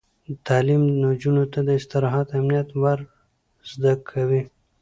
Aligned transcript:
تعلیم 0.47 0.81
نجونو 1.01 1.43
ته 1.53 1.59
د 1.67 1.69
استراحت 1.79 2.27
اهمیت 2.31 2.69
ور 2.81 2.99
زده 3.71 3.93
کوي. 4.09 4.41